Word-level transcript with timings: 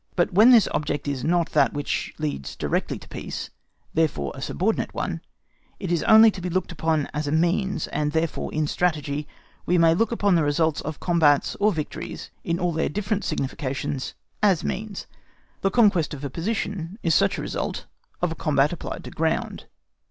But 0.15 0.33
when 0.33 0.49
this 0.49 0.67
object 0.73 1.07
is 1.07 1.23
not 1.23 1.51
that 1.51 1.73
which 1.73 2.11
leads 2.17 2.55
directly 2.55 2.97
to 2.97 3.07
peace, 3.07 3.51
therefore 3.93 4.31
a 4.33 4.41
subordinate 4.41 4.95
one, 4.95 5.21
it 5.79 5.91
is 5.91 6.01
only 6.05 6.31
to 6.31 6.41
be 6.41 6.49
looked 6.49 6.71
upon 6.71 7.07
as 7.13 7.27
a 7.27 7.31
means; 7.31 7.85
and 7.89 8.11
therefore 8.11 8.51
in 8.51 8.65
strategy 8.65 9.27
we 9.67 9.77
may 9.77 9.93
look 9.93 10.11
upon 10.11 10.33
the 10.33 10.41
results 10.41 10.81
of 10.81 10.99
combats 10.99 11.55
or 11.59 11.71
victories, 11.71 12.31
in 12.43 12.57
all 12.57 12.71
their 12.71 12.89
different 12.89 13.23
significations, 13.25 14.15
as 14.41 14.63
means. 14.63 15.05
The 15.61 15.69
conquest 15.69 16.15
of 16.15 16.25
a 16.25 16.31
position 16.31 16.97
is 17.03 17.13
such 17.13 17.37
a 17.37 17.41
result 17.43 17.85
of 18.23 18.31
a 18.31 18.35
combat 18.35 18.73
applied 18.73 19.03
to 19.03 19.11
ground. 19.11 19.65